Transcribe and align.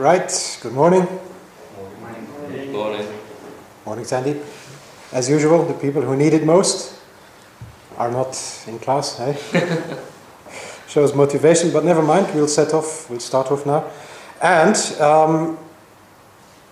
Right, 0.00 0.58
good 0.62 0.72
morning. 0.72 1.06
Morning. 2.00 2.72
Morning. 2.72 3.06
Morning, 3.84 4.04
Sandy. 4.06 4.40
As 5.12 5.28
usual, 5.28 5.66
the 5.66 5.74
people 5.74 6.00
who 6.00 6.16
need 6.16 6.32
it 6.32 6.42
most 6.42 6.98
are 7.98 8.10
not 8.10 8.64
in 8.66 8.78
class, 8.78 9.20
eh? 9.20 9.36
Shows 10.88 11.14
motivation, 11.14 11.70
but 11.70 11.84
never 11.84 12.00
mind, 12.00 12.34
we'll 12.34 12.48
set 12.48 12.72
off, 12.72 13.10
we'll 13.10 13.20
start 13.20 13.52
off 13.52 13.66
now. 13.66 13.90
And 14.40 14.74
um, 15.02 15.58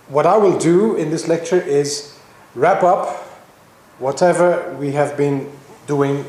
what 0.07 0.25
I 0.25 0.35
will 0.35 0.57
do 0.57 0.95
in 0.95 1.11
this 1.11 1.27
lecture 1.27 1.61
is 1.61 2.17
wrap 2.55 2.81
up 2.81 3.09
whatever 3.99 4.75
we 4.79 4.93
have 4.93 5.15
been 5.15 5.51
doing 5.85 6.23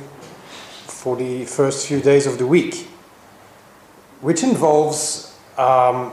for 0.86 1.16
the 1.16 1.46
first 1.46 1.86
few 1.86 2.02
days 2.02 2.26
of 2.26 2.36
the 2.36 2.46
week, 2.46 2.86
which 4.20 4.42
involves 4.42 5.34
um, 5.56 6.12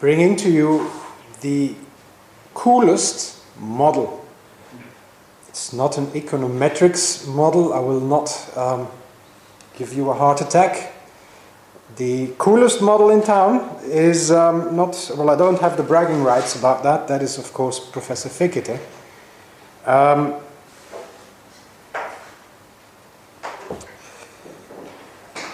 bringing 0.00 0.34
to 0.34 0.50
you 0.50 0.90
the 1.42 1.74
coolest 2.54 3.42
model. 3.58 4.24
It's 5.48 5.74
not 5.74 5.98
an 5.98 6.06
econometrics 6.06 7.28
model. 7.28 7.74
I 7.74 7.80
will 7.80 8.00
not 8.00 8.50
um, 8.56 8.88
give 9.76 9.92
you 9.92 10.08
a 10.10 10.14
heart 10.14 10.40
attack. 10.40 10.94
The 11.96 12.32
coolest 12.38 12.80
model 12.80 13.10
in 13.10 13.22
town 13.22 13.78
is 13.84 14.30
um, 14.30 14.74
not, 14.74 15.10
well, 15.16 15.28
I 15.28 15.36
don't 15.36 15.60
have 15.60 15.76
the 15.76 15.82
bragging 15.82 16.22
rights 16.22 16.58
about 16.58 16.82
that. 16.84 17.06
That 17.08 17.20
is, 17.20 17.36
of 17.36 17.52
course, 17.52 17.78
Professor 17.78 18.30
Fekete. 18.30 18.78
Um, 19.84 20.34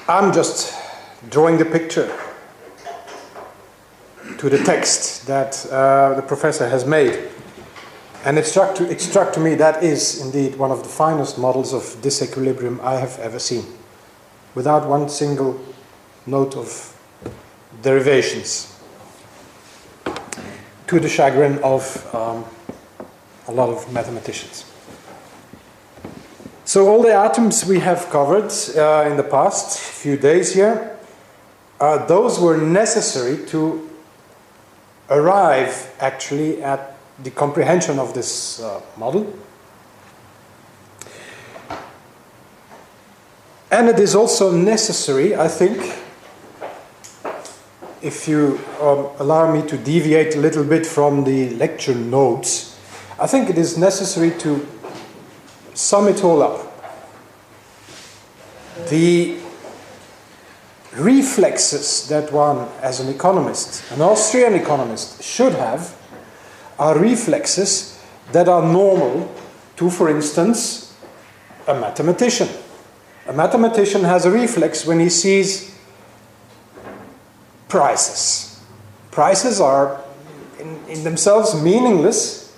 I'm 0.08 0.32
just 0.32 0.72
drawing 1.30 1.58
the 1.58 1.64
picture 1.64 2.16
to 4.38 4.50
the 4.50 4.58
text 4.58 5.26
that 5.26 5.66
uh, 5.70 6.14
the 6.14 6.22
professor 6.22 6.68
has 6.68 6.84
made. 6.84 7.30
And 8.24 8.38
it 8.38 8.46
struck, 8.46 8.74
to, 8.76 8.90
it 8.90 9.00
struck 9.00 9.32
to 9.34 9.40
me 9.40 9.54
that 9.54 9.84
is 9.84 10.20
indeed 10.20 10.56
one 10.56 10.70
of 10.70 10.82
the 10.82 10.88
finest 10.88 11.38
models 11.38 11.72
of 11.72 11.82
disequilibrium 12.02 12.80
I 12.80 12.98
have 12.98 13.18
ever 13.20 13.38
seen, 13.38 13.64
without 14.54 14.88
one 14.88 15.08
single 15.08 15.60
note 16.26 16.56
of 16.56 16.92
derivations, 17.82 18.76
to 20.88 21.00
the 21.00 21.08
chagrin 21.08 21.58
of 21.62 22.14
um, 22.14 22.44
a 23.48 23.52
lot 23.52 23.68
of 23.68 23.92
mathematicians. 23.92 24.64
So, 26.64 26.88
all 26.88 27.00
the 27.00 27.14
atoms 27.14 27.64
we 27.64 27.78
have 27.78 28.10
covered 28.10 28.52
uh, 28.76 29.08
in 29.08 29.16
the 29.16 29.22
past 29.22 29.78
few 29.78 30.16
days 30.16 30.52
here, 30.52 30.98
uh, 31.78 32.04
those 32.06 32.40
were 32.40 32.56
necessary 32.56 33.46
to 33.46 33.85
arrive 35.10 35.94
actually 36.00 36.62
at 36.62 36.96
the 37.22 37.30
comprehension 37.30 37.98
of 37.98 38.14
this 38.14 38.60
uh, 38.60 38.80
model. 38.96 39.32
And 43.70 43.88
it 43.88 43.98
is 43.98 44.14
also 44.14 44.50
necessary, 44.50 45.34
I 45.34 45.48
think, 45.48 45.78
if 48.02 48.28
you 48.28 48.60
um, 48.80 49.08
allow 49.18 49.52
me 49.52 49.66
to 49.68 49.76
deviate 49.76 50.36
a 50.36 50.38
little 50.38 50.64
bit 50.64 50.86
from 50.86 51.24
the 51.24 51.50
lecture 51.50 51.94
notes, 51.94 52.78
I 53.18 53.26
think 53.26 53.50
it 53.50 53.58
is 53.58 53.76
necessary 53.76 54.30
to 54.38 54.66
sum 55.74 56.08
it 56.08 56.22
all 56.22 56.42
up. 56.42 56.72
The 58.88 59.38
reflexes 60.96 62.08
that 62.08 62.32
one, 62.32 62.68
as 62.80 63.00
an 63.00 63.08
economist, 63.08 63.90
an 63.92 64.00
Austrian 64.00 64.54
economist, 64.54 65.22
should 65.22 65.52
have 65.52 65.94
are 66.78 66.98
reflexes 66.98 68.02
that 68.32 68.48
are 68.48 68.62
normal 68.62 69.32
to, 69.76 69.90
for 69.90 70.08
instance, 70.08 70.94
a 71.66 71.74
mathematician. 71.74 72.48
A 73.26 73.32
mathematician 73.32 74.04
has 74.04 74.24
a 74.24 74.30
reflex 74.30 74.86
when 74.86 75.00
he 75.00 75.08
sees 75.08 75.76
prices. 77.68 78.60
Prices 79.10 79.60
are 79.60 80.02
in, 80.60 80.80
in 80.88 81.04
themselves 81.04 81.60
meaningless, 81.60 82.54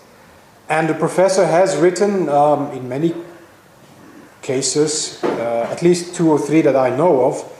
and 0.68 0.88
the 0.88 0.94
professor 0.94 1.46
has 1.46 1.76
written 1.76 2.28
um, 2.28 2.70
in 2.72 2.88
many 2.88 3.14
cases, 4.42 5.22
uh, 5.24 5.68
at 5.70 5.82
least 5.82 6.14
two 6.14 6.30
or 6.30 6.38
three 6.38 6.62
that 6.62 6.76
I 6.76 6.94
know 6.94 7.24
of, 7.24 7.57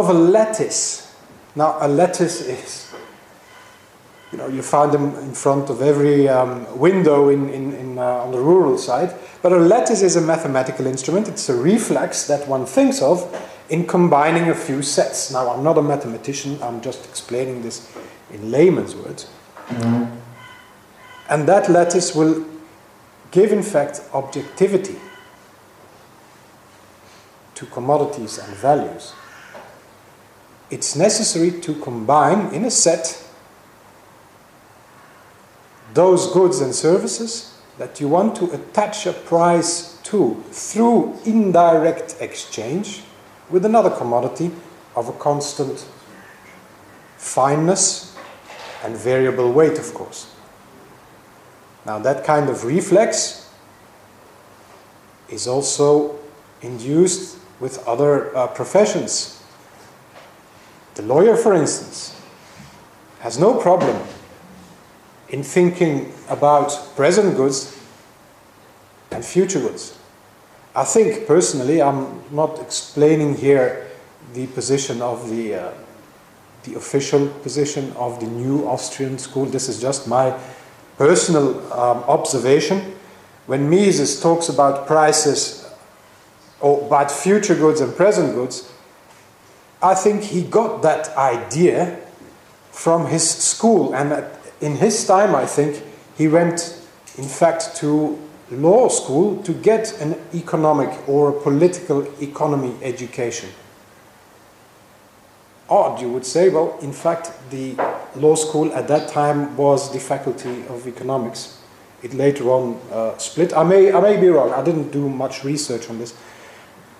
of 0.00 0.10
a 0.10 0.12
lattice. 0.12 1.14
Now, 1.54 1.78
a 1.80 1.88
lattice 1.88 2.42
is, 2.42 2.94
you 4.30 4.38
know, 4.38 4.48
you 4.48 4.62
find 4.62 4.92
them 4.92 5.14
in 5.16 5.32
front 5.32 5.70
of 5.70 5.80
every 5.82 6.28
um, 6.28 6.78
window 6.78 7.30
in, 7.30 7.48
in, 7.48 7.72
in 7.72 7.98
uh, 7.98 8.02
on 8.02 8.32
the 8.32 8.38
rural 8.40 8.76
side. 8.76 9.14
But 9.42 9.52
a 9.52 9.58
lattice 9.58 10.02
is 10.02 10.16
a 10.16 10.20
mathematical 10.20 10.86
instrument. 10.86 11.28
It's 11.28 11.48
a 11.48 11.56
reflex 11.56 12.26
that 12.26 12.46
one 12.46 12.66
thinks 12.66 13.00
of 13.00 13.24
in 13.68 13.86
combining 13.86 14.48
a 14.48 14.54
few 14.54 14.82
sets. 14.82 15.32
Now, 15.32 15.50
I'm 15.50 15.64
not 15.64 15.78
a 15.78 15.82
mathematician, 15.82 16.58
I'm 16.62 16.80
just 16.80 17.04
explaining 17.06 17.62
this 17.62 17.90
in 18.32 18.50
layman's 18.50 18.94
words. 18.94 19.30
Mm-hmm. 19.68 20.14
And 21.28 21.48
that 21.48 21.68
lattice 21.68 22.14
will 22.14 22.44
give, 23.30 23.52
in 23.52 23.62
fact, 23.62 24.00
objectivity 24.12 24.96
to 27.54 27.66
commodities 27.66 28.38
and 28.38 28.54
values, 28.54 29.14
it's 30.70 30.96
necessary 30.96 31.50
to 31.60 31.74
combine 31.74 32.52
in 32.54 32.64
a 32.64 32.70
set 32.70 33.22
those 35.94 36.32
goods 36.32 36.60
and 36.60 36.74
services 36.74 37.58
that 37.78 38.00
you 38.00 38.08
want 38.08 38.36
to 38.36 38.50
attach 38.52 39.06
a 39.06 39.12
price 39.12 39.98
to 40.02 40.42
through 40.50 41.18
indirect 41.24 42.16
exchange 42.20 43.02
with 43.50 43.64
another 43.64 43.90
commodity 43.90 44.50
of 44.94 45.08
a 45.08 45.12
constant 45.12 45.86
fineness 47.16 48.16
and 48.84 48.96
variable 48.96 49.52
weight, 49.52 49.78
of 49.78 49.94
course. 49.94 50.32
Now, 51.84 51.98
that 52.00 52.24
kind 52.24 52.48
of 52.48 52.64
reflex 52.64 53.50
is 55.28 55.46
also 55.46 56.18
induced 56.62 57.38
with 57.60 57.86
other 57.86 58.36
uh, 58.36 58.48
professions. 58.48 59.35
The 60.96 61.02
lawyer, 61.02 61.36
for 61.36 61.52
instance, 61.52 62.18
has 63.20 63.38
no 63.38 63.60
problem 63.60 64.02
in 65.28 65.42
thinking 65.42 66.12
about 66.30 66.96
present 66.96 67.36
goods 67.36 67.78
and 69.10 69.22
future 69.22 69.60
goods. 69.60 69.98
I 70.74 70.84
think 70.84 71.26
personally, 71.26 71.82
I'm 71.82 72.22
not 72.30 72.58
explaining 72.60 73.36
here 73.36 73.90
the 74.32 74.46
position 74.48 75.02
of 75.02 75.28
the, 75.28 75.54
uh, 75.54 75.72
the 76.64 76.74
official 76.74 77.28
position 77.42 77.92
of 77.96 78.18
the 78.20 78.26
new 78.26 78.66
Austrian 78.66 79.18
school. 79.18 79.44
This 79.44 79.68
is 79.68 79.78
just 79.80 80.08
my 80.08 80.38
personal 80.96 81.60
um, 81.74 82.04
observation. 82.04 82.94
When 83.46 83.68
Mises 83.68 84.20
talks 84.20 84.48
about 84.48 84.86
prices 84.86 85.70
or 86.60 86.86
about 86.86 87.10
future 87.10 87.54
goods 87.54 87.82
and 87.82 87.94
present 87.94 88.34
goods, 88.34 88.72
I 89.86 89.94
think 89.94 90.22
he 90.24 90.42
got 90.42 90.82
that 90.82 91.16
idea 91.16 92.00
from 92.72 93.06
his 93.06 93.30
school. 93.30 93.94
And 93.94 94.26
in 94.60 94.74
his 94.74 95.06
time, 95.06 95.32
I 95.32 95.46
think 95.46 95.80
he 96.18 96.26
went, 96.26 96.82
in 97.16 97.22
fact, 97.22 97.76
to 97.76 98.18
law 98.50 98.88
school 98.88 99.40
to 99.44 99.52
get 99.52 100.00
an 100.00 100.16
economic 100.34 101.08
or 101.08 101.28
a 101.28 101.40
political 101.40 102.02
economy 102.20 102.74
education. 102.82 103.48
Odd, 105.70 106.00
you 106.00 106.10
would 106.10 106.26
say. 106.26 106.48
Well, 106.48 106.76
in 106.82 106.92
fact, 106.92 107.30
the 107.50 107.76
law 108.16 108.34
school 108.34 108.72
at 108.74 108.88
that 108.88 109.08
time 109.08 109.56
was 109.56 109.92
the 109.92 110.00
faculty 110.00 110.64
of 110.66 110.88
economics. 110.88 111.60
It 112.02 112.12
later 112.12 112.50
on 112.50 112.80
uh, 112.90 113.16
split. 113.18 113.56
I 113.56 113.62
may, 113.62 113.92
I 113.92 114.00
may 114.00 114.16
be 114.20 114.26
wrong. 114.26 114.52
I 114.52 114.64
didn't 114.64 114.90
do 114.90 115.08
much 115.08 115.44
research 115.44 115.88
on 115.88 116.00
this. 116.00 116.12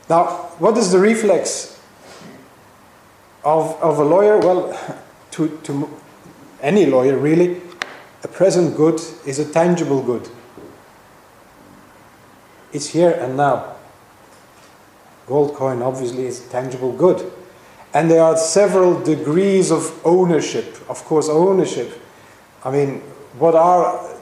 Now, 0.09 0.27
what 0.61 0.79
is 0.79 0.93
the 0.93 1.01
reflex 1.01 1.76
of, 3.47 3.81
of 3.81 3.99
a 4.01 4.05
lawyer? 4.05 4.39
Well, 4.39 4.77
to, 5.31 5.49
to 5.63 5.89
any 6.61 6.85
lawyer, 6.87 7.17
really, 7.17 7.63
a 8.25 8.29
present 8.29 8.77
good 8.77 9.01
is 9.25 9.39
a 9.39 9.51
tangible 9.51 10.03
good. 10.03 10.29
It's 12.73 12.89
here 12.89 13.13
and 13.13 13.37
now. 13.37 13.77
Gold 15.27 15.55
coin, 15.55 15.81
obviously, 15.81 16.27
is 16.27 16.45
a 16.45 16.49
tangible 16.51 16.93
good. 16.93 17.33
And 17.95 18.11
there 18.11 18.23
are 18.23 18.37
several 18.37 19.01
degrees 19.03 19.71
of 19.71 19.99
ownership. 20.05 20.77
Of 20.89 21.05
course, 21.05 21.29
ownership. 21.29 22.01
I 22.65 22.71
mean, 22.71 23.01
what 23.39 23.55
are. 23.55 24.13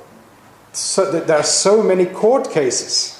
So, 0.72 1.10
there 1.10 1.38
are 1.38 1.44
so 1.44 1.82
many 1.82 2.04
court 2.04 2.50
cases 2.50 3.13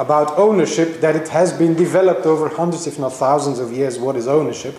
about 0.00 0.38
ownership 0.38 1.02
that 1.02 1.14
it 1.14 1.28
has 1.28 1.52
been 1.52 1.74
developed 1.74 2.24
over 2.24 2.48
hundreds, 2.48 2.86
if 2.86 2.98
not 2.98 3.12
thousands, 3.12 3.58
of 3.58 3.70
years 3.70 3.98
what 3.98 4.16
is 4.16 4.26
ownership. 4.26 4.74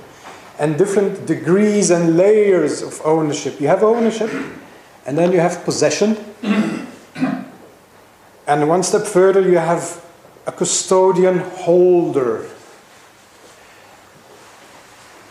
and 0.59 0.77
different 0.77 1.25
degrees 1.25 1.89
and 1.89 2.17
layers 2.17 2.83
of 2.83 3.01
ownership. 3.03 3.59
You 3.59 3.67
have 3.67 3.81
ownership, 3.81 4.29
and 5.07 5.17
then 5.17 5.31
you 5.31 5.39
have 5.39 5.63
possession. 5.65 6.15
and 8.47 8.69
one 8.69 8.83
step 8.83 9.07
further, 9.07 9.41
you 9.41 9.57
have 9.57 10.03
a 10.45 10.51
custodian 10.51 11.39
holder. 11.39 12.47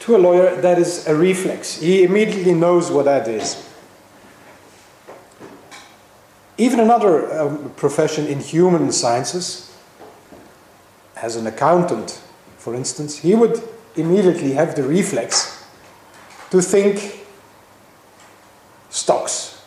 To 0.00 0.16
a 0.16 0.18
lawyer, 0.18 0.60
that 0.60 0.78
is 0.78 1.06
a 1.06 1.14
reflex. 1.14 1.76
He 1.76 2.02
immediately 2.02 2.54
knows 2.54 2.90
what 2.90 3.04
that 3.04 3.28
is. 3.28 3.68
Even 6.58 6.80
another 6.80 7.40
um, 7.40 7.70
profession 7.76 8.26
in 8.26 8.40
human 8.40 8.90
sciences, 8.90 9.69
as 11.22 11.36
an 11.36 11.46
accountant, 11.46 12.20
for 12.56 12.74
instance, 12.74 13.18
he 13.18 13.34
would 13.34 13.62
immediately 13.96 14.52
have 14.52 14.74
the 14.74 14.82
reflex 14.82 15.64
to 16.50 16.60
think 16.60 17.26
stocks 18.88 19.62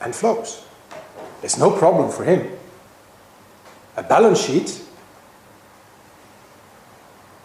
and 0.00 0.14
flows. 0.14 0.64
There's 1.40 1.58
no 1.58 1.70
problem 1.70 2.10
for 2.10 2.24
him. 2.24 2.50
A 3.96 4.02
balance 4.02 4.40
sheet 4.40 4.82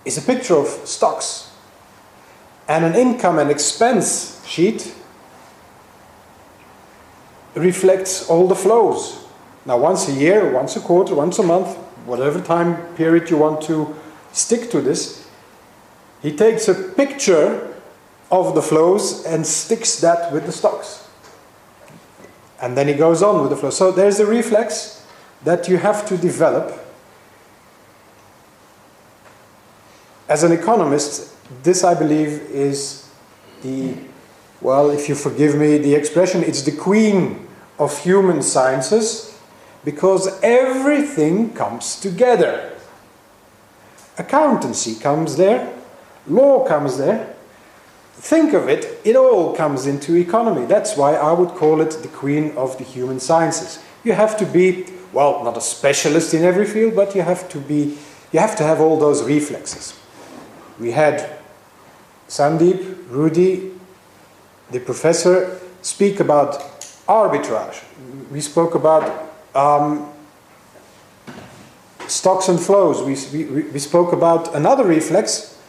is 0.06 0.18
a 0.18 0.22
picture 0.22 0.56
of 0.56 0.68
stocks, 0.68 1.52
and 2.68 2.86
an 2.86 2.96
income 2.96 3.40
and 3.40 3.50
expense 3.50 4.46
sheet 4.46 4.94
reflects 7.56 8.30
all 8.30 8.48
the 8.48 8.56
flows. 8.56 9.26
Now, 9.66 9.78
once 9.78 10.10
a 10.10 10.12
year, 10.12 10.52
once 10.52 10.76
a 10.76 10.82
quarter, 10.82 11.16
once 11.16 11.40
a 11.40 11.44
month, 11.44 11.78
whatever 12.06 12.42
time 12.42 12.94
period 12.96 13.30
you 13.30 13.38
want 13.38 13.62
to 13.64 13.96
stick 14.32 14.70
to 14.72 14.82
this, 14.82 15.28
he 16.22 16.36
takes 16.36 16.68
a 16.68 16.74
picture 16.74 17.74
of 18.32 18.56
the 18.56 18.62
flows 18.62 19.26
and 19.26 19.46
sticks 19.46 20.00
that 20.00 20.32
with 20.32 20.46
the 20.46 20.52
stocks. 20.52 21.08
And 22.62 22.78
then 22.78 22.88
he 22.88 22.94
goes 22.94 23.22
on 23.22 23.42
with 23.42 23.50
the 23.50 23.58
flow. 23.58 23.70
So 23.70 23.92
there's 23.92 24.20
a 24.20 24.26
reflex 24.26 25.06
that 25.44 25.68
you 25.68 25.78
have 25.78 26.08
to 26.08 26.18
develop. 26.18 26.80
As 30.30 30.44
an 30.44 30.54
economist, 30.54 31.36
this 31.64 31.84
I 31.84 31.94
believe 31.94 32.42
is 32.50 33.10
the, 33.62 33.96
well, 34.62 34.90
if 34.90 35.10
you 35.10 35.16
forgive 35.16 35.56
me 35.56 35.78
the 35.78 35.94
expression, 35.94 36.42
it's 36.42 36.62
the 36.62 36.72
queen 36.72 37.48
of 37.78 38.02
human 38.02 38.42
sciences 38.42 39.33
because 39.84 40.40
everything 40.42 41.54
comes 41.54 42.00
together. 42.00 42.72
Accountancy 44.18 44.96
comes 44.96 45.38
there, 45.38 45.74
law 46.28 46.66
comes 46.66 46.98
there. 46.98 47.36
Think 48.14 48.54
of 48.54 48.70
it, 48.70 49.00
it 49.04 49.16
all 49.16 49.56
comes 49.56 49.86
into 49.88 50.16
economy. 50.16 50.66
That's 50.66 50.96
why 50.96 51.16
I 51.16 51.34
would 51.34 51.50
call 51.50 51.82
it 51.82 51.92
the 52.02 52.08
queen 52.08 52.56
of 52.56 52.78
the 52.78 52.84
human 52.84 53.20
sciences. 53.20 53.84
You 54.04 54.14
have 54.14 54.38
to 54.38 54.46
be, 54.46 54.86
well, 55.12 55.44
not 55.44 55.58
a 55.58 55.62
specialist 55.62 56.34
in 56.34 56.44
every 56.44 56.66
field, 56.66 56.96
but 56.96 57.16
you 57.16 57.22
have 57.22 57.50
to 57.50 57.60
be, 57.60 57.98
you 58.32 58.40
have 58.40 58.56
to 58.58 58.64
have 58.64 58.80
all 58.80 58.98
those 58.98 59.24
reflexes. 59.24 60.00
We 60.80 60.92
had 60.92 61.40
Sandeep, 62.28 63.10
Rudy, 63.10 63.72
the 64.72 64.80
professor, 64.80 65.60
speak 65.82 66.20
about 66.20 66.60
arbitrage. 67.08 67.84
We 68.32 68.42
spoke 68.42 68.76
about 68.76 69.33
um, 69.56 70.12
stocks 72.08 72.48
and 72.48 72.60
flows. 72.60 73.02
We, 73.02 73.44
we, 73.46 73.64
we 73.64 73.80
spoke 73.80 74.14
about 74.14 74.54
another 74.56 74.86
reflex, 74.86 75.60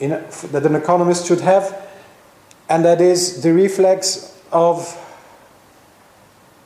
in, 0.00 0.10
that 0.10 0.66
an 0.66 0.74
economist 0.74 1.26
should 1.26 1.40
have, 1.40 1.88
and 2.68 2.84
that 2.84 3.00
is 3.00 3.42
the 3.42 3.52
reflex 3.52 4.38
of, 4.50 4.98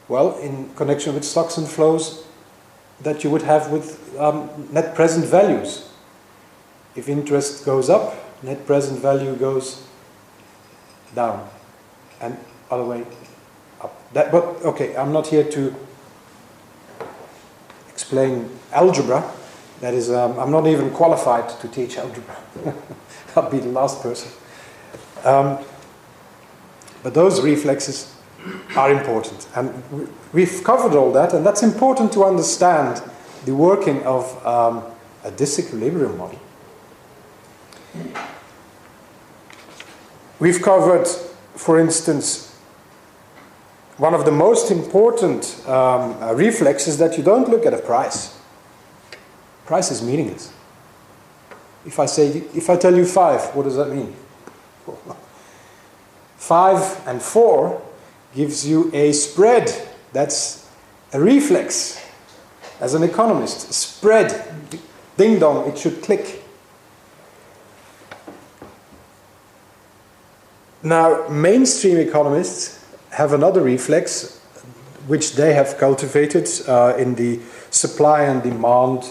well, 0.08 0.38
in 0.38 0.72
connection 0.74 1.14
with 1.14 1.24
stocks 1.24 1.58
and 1.58 1.68
flows, 1.68 2.24
that 3.00 3.22
you 3.22 3.30
would 3.30 3.42
have 3.42 3.70
with 3.70 4.18
um, 4.18 4.68
net 4.72 4.94
present 4.94 5.24
values. 5.24 5.88
If 6.96 7.08
interest 7.08 7.64
goes 7.64 7.88
up, 7.88 8.14
net 8.42 8.66
present 8.66 9.00
value 9.00 9.36
goes 9.36 9.86
down, 11.14 11.48
and 12.20 12.36
other 12.70 12.84
way 12.84 13.04
up. 13.80 14.12
That, 14.12 14.32
but 14.32 14.44
okay, 14.64 14.96
I'm 14.96 15.12
not 15.12 15.28
here 15.28 15.44
to 15.44 15.74
explain 17.98 18.48
algebra. 18.70 19.28
That 19.80 19.92
is, 19.92 20.08
um, 20.08 20.38
I'm 20.38 20.52
not 20.52 20.68
even 20.68 20.90
qualified 20.90 21.48
to 21.60 21.66
teach 21.66 21.98
algebra. 21.98 22.36
I'll 23.36 23.50
be 23.50 23.58
the 23.58 23.70
last 23.70 24.00
person. 24.00 24.30
Um, 25.24 25.58
but 27.02 27.12
those 27.12 27.42
reflexes 27.42 28.14
are 28.76 28.92
important. 28.92 29.48
And 29.56 29.82
we've 30.32 30.62
covered 30.62 30.96
all 30.96 31.12
that, 31.12 31.34
and 31.34 31.44
that's 31.44 31.64
important 31.64 32.12
to 32.12 32.24
understand 32.24 33.02
the 33.44 33.54
working 33.54 34.04
of 34.04 34.46
um, 34.46 34.84
a 35.24 35.32
disequilibrium 35.32 36.16
model. 36.16 36.38
We've 40.38 40.62
covered, 40.62 41.08
for 41.56 41.80
instance, 41.80 42.47
one 43.98 44.14
of 44.14 44.24
the 44.24 44.30
most 44.30 44.70
important 44.70 45.60
um, 45.66 46.22
uh, 46.22 46.32
reflexes 46.32 46.98
that 46.98 47.18
you 47.18 47.24
don't 47.24 47.48
look 47.48 47.66
at 47.66 47.74
a 47.74 47.78
price. 47.78 48.40
Price 49.66 49.90
is 49.90 50.02
meaningless. 50.02 50.52
If 51.84 51.98
I 51.98 52.06
say, 52.06 52.28
if 52.54 52.70
I 52.70 52.76
tell 52.76 52.94
you 52.94 53.04
five, 53.04 53.54
what 53.54 53.64
does 53.64 53.76
that 53.76 53.90
mean? 53.90 54.14
Five 56.36 57.02
and 57.06 57.20
four 57.20 57.82
gives 58.34 58.66
you 58.66 58.90
a 58.94 59.12
spread. 59.12 59.70
That's 60.12 60.70
a 61.12 61.20
reflex. 61.20 62.00
As 62.80 62.94
an 62.94 63.02
economist, 63.02 63.72
spread, 63.72 64.46
ding 65.16 65.40
dong, 65.40 65.68
it 65.68 65.76
should 65.76 66.00
click. 66.00 66.44
Now, 70.82 71.28
mainstream 71.28 71.98
economists 71.98 72.77
have 73.10 73.32
another 73.32 73.62
reflex, 73.62 74.38
which 75.06 75.34
they 75.34 75.54
have 75.54 75.78
cultivated 75.78 76.48
uh, 76.68 76.94
in 76.98 77.14
the 77.14 77.40
supply 77.70 78.24
and 78.24 78.42
demand 78.42 79.04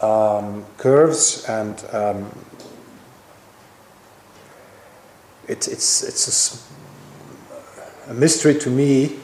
um, 0.00 0.64
curves, 0.78 1.44
and 1.48 1.84
um, 1.92 2.30
it's 5.48 5.68
it's 5.68 6.02
it's 6.02 6.68
a, 8.06 8.10
a, 8.10 8.14
mystery 8.14 8.58
to 8.58 8.70
me. 8.70 9.16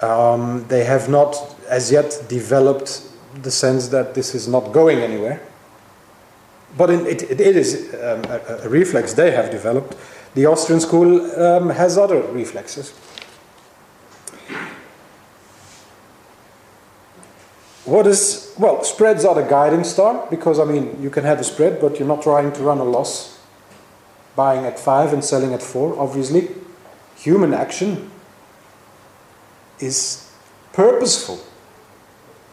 Um, 0.00 0.66
they 0.68 0.84
have 0.84 1.08
not 1.08 1.36
as 1.68 1.92
yet 1.92 2.24
developed 2.28 3.02
the 3.42 3.50
sense 3.50 3.88
that 3.88 4.14
this 4.14 4.34
is 4.34 4.48
not 4.48 4.72
going 4.72 4.98
anywhere. 4.98 5.40
But 6.76 6.90
in, 6.90 7.06
it, 7.06 7.22
it 7.22 7.40
is 7.40 7.94
um, 7.94 8.24
a, 8.24 8.60
a, 8.64 8.68
reflex 8.68 9.12
they 9.12 9.30
have 9.30 9.50
developed. 9.50 9.96
The 10.34 10.46
Austrian 10.46 10.80
school 10.80 11.30
um, 11.40 11.70
has 11.70 11.98
other 11.98 12.22
reflexes. 12.22 12.94
What 17.92 18.06
is, 18.06 18.54
well, 18.58 18.82
spreads 18.84 19.22
are 19.26 19.34
the 19.34 19.42
guiding 19.42 19.84
star 19.84 20.26
because, 20.30 20.58
I 20.58 20.64
mean, 20.64 20.96
you 21.02 21.10
can 21.10 21.24
have 21.24 21.38
a 21.40 21.44
spread, 21.44 21.78
but 21.78 21.98
you're 21.98 22.08
not 22.08 22.22
trying 22.22 22.50
to 22.54 22.62
run 22.62 22.78
a 22.78 22.84
loss. 22.84 23.38
Buying 24.34 24.64
at 24.64 24.78
5 24.78 25.12
and 25.12 25.22
selling 25.22 25.52
at 25.52 25.62
4, 25.62 26.00
obviously. 26.00 26.48
Human 27.16 27.52
action 27.52 28.10
is 29.78 30.32
purposeful. 30.72 31.38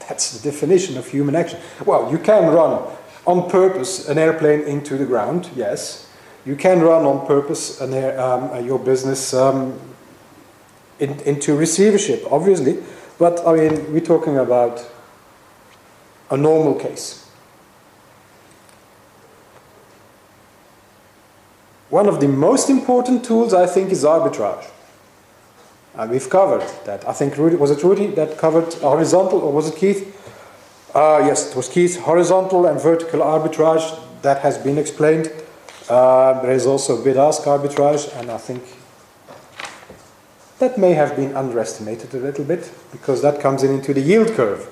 That's 0.10 0.38
the 0.38 0.52
definition 0.52 0.98
of 0.98 1.08
human 1.08 1.38
action. 1.38 1.62
Well, 1.86 2.12
you 2.12 2.18
can 2.18 2.54
run 2.54 2.94
on 3.26 3.50
purpose 3.50 4.10
an 4.10 4.18
airplane 4.18 4.64
into 4.64 4.98
the 4.98 5.06
ground, 5.06 5.50
yes. 5.56 6.12
You 6.44 6.58
can 6.58 6.82
run 6.82 7.06
on 7.06 7.26
purpose 7.26 7.80
an 7.80 7.94
air, 7.94 8.20
um, 8.20 8.66
your 8.66 8.78
business 8.78 9.34
um, 9.34 9.80
in, 11.00 11.18
into 11.22 11.56
receivership, 11.56 12.26
obviously. 12.30 12.84
But 13.18 13.48
I 13.48 13.56
mean, 13.56 13.94
we're 13.94 14.02
talking 14.02 14.38
about 14.38 14.86
a 16.32 16.38
normal 16.38 16.76
case. 16.76 17.26
One 21.90 22.08
of 22.08 22.20
the 22.20 22.28
most 22.28 22.70
important 22.70 23.26
tools, 23.26 23.54
I 23.54 23.66
think, 23.66 23.92
is 23.92 24.04
arbitrage. 24.04 24.66
And 25.96 26.12
we've 26.12 26.30
covered 26.30 26.64
that. 26.86 27.08
I 27.08 27.14
think 27.14 27.36
Rudy, 27.36 27.56
was 27.56 27.72
it 27.72 27.84
Rudy 27.84 28.08
that 28.08 28.38
covered 28.38 28.74
horizontal, 28.76 29.40
or 29.40 29.52
was 29.52 29.68
it 29.70 29.76
Keith? 29.76 30.16
Uh, 30.94 31.24
yes, 31.26 31.50
it 31.50 31.56
was 31.56 31.68
Keith. 31.68 32.00
Horizontal 32.00 32.68
and 32.68 32.80
vertical 32.80 33.22
arbitrage, 33.22 34.00
that 34.22 34.40
has 34.42 34.58
been 34.58 34.78
explained. 34.78 35.32
Uh, 35.90 36.40
there 36.42 36.52
is 36.52 36.68
also 36.68 37.04
bid-ask 37.04 37.44
arbitrage, 37.44 38.16
and 38.20 38.30
I 38.30 38.38
think 38.38 38.64
that 40.60 40.78
may 40.78 40.94
have 40.94 41.16
been 41.16 41.36
underestimated 41.36 42.14
a 42.14 42.18
little 42.18 42.46
bit 42.46 42.72
because 42.92 43.22
that 43.24 43.42
comes 43.42 43.64
in 43.64 43.72
into 43.72 43.94
the 43.94 44.02
yield 44.02 44.28
curve. 44.34 44.70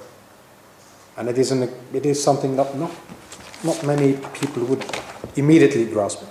And 1.17 1.27
it 1.27 1.37
is, 1.37 1.51
an, 1.51 1.69
it 1.93 2.05
is 2.05 2.23
something 2.23 2.55
that 2.57 2.77
not, 2.77 2.91
not 3.63 3.83
many 3.85 4.19
people 4.33 4.63
would 4.65 4.85
immediately 5.35 5.85
grasp. 5.85 6.23